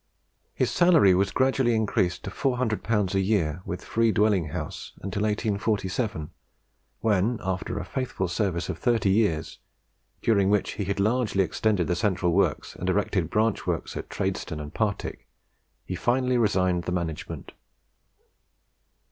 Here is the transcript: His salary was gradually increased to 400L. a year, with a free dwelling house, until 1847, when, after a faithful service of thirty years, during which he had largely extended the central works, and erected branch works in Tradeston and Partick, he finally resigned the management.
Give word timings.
His 0.55 0.71
salary 0.71 1.13
was 1.13 1.29
gradually 1.29 1.75
increased 1.75 2.23
to 2.23 2.31
400L. 2.31 3.13
a 3.13 3.19
year, 3.19 3.61
with 3.65 3.83
a 3.83 3.85
free 3.85 4.11
dwelling 4.11 4.45
house, 4.47 4.93
until 5.03 5.21
1847, 5.21 6.31
when, 7.01 7.37
after 7.43 7.77
a 7.77 7.85
faithful 7.85 8.27
service 8.27 8.67
of 8.67 8.79
thirty 8.79 9.11
years, 9.11 9.59
during 10.23 10.49
which 10.49 10.71
he 10.71 10.85
had 10.85 10.99
largely 10.99 11.43
extended 11.43 11.85
the 11.85 11.95
central 11.95 12.31
works, 12.31 12.75
and 12.75 12.89
erected 12.89 13.29
branch 13.29 13.67
works 13.67 13.95
in 13.95 14.01
Tradeston 14.09 14.59
and 14.59 14.73
Partick, 14.73 15.27
he 15.85 15.93
finally 15.93 16.39
resigned 16.39 16.85
the 16.85 16.91
management. 16.91 17.51